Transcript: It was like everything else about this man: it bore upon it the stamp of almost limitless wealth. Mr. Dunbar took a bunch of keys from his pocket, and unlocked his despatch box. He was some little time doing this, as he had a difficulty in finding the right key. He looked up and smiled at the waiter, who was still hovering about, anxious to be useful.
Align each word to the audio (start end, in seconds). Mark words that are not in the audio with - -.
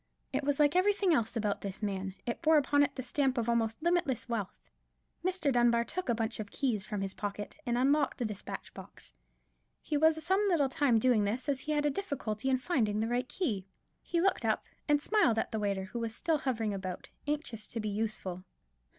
It 0.33 0.43
was 0.43 0.59
like 0.59 0.75
everything 0.75 1.13
else 1.13 1.37
about 1.37 1.61
this 1.61 1.83
man: 1.83 2.15
it 2.25 2.41
bore 2.41 2.57
upon 2.57 2.81
it 2.81 2.95
the 2.95 3.03
stamp 3.03 3.37
of 3.37 3.47
almost 3.47 3.83
limitless 3.83 4.27
wealth. 4.27 4.57
Mr. 5.23 5.53
Dunbar 5.53 5.83
took 5.83 6.09
a 6.09 6.15
bunch 6.15 6.39
of 6.39 6.49
keys 6.49 6.87
from 6.87 7.01
his 7.01 7.13
pocket, 7.13 7.55
and 7.67 7.77
unlocked 7.77 8.17
his 8.17 8.27
despatch 8.27 8.73
box. 8.73 9.13
He 9.79 9.97
was 9.97 10.25
some 10.25 10.43
little 10.49 10.69
time 10.69 10.97
doing 10.97 11.23
this, 11.23 11.47
as 11.47 11.59
he 11.59 11.71
had 11.71 11.85
a 11.85 11.91
difficulty 11.91 12.49
in 12.49 12.57
finding 12.57 12.99
the 12.99 13.07
right 13.07 13.29
key. 13.29 13.67
He 14.01 14.19
looked 14.21 14.43
up 14.43 14.65
and 14.87 14.99
smiled 14.99 15.37
at 15.37 15.51
the 15.51 15.59
waiter, 15.59 15.83
who 15.83 15.99
was 15.99 16.15
still 16.15 16.39
hovering 16.39 16.73
about, 16.73 17.09
anxious 17.27 17.67
to 17.67 17.79
be 17.79 17.89
useful. 17.89 18.43